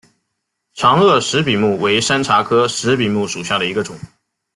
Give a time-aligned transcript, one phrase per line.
[0.73, 3.95] 长萼石笔木为山茶科石笔木属下的一个种。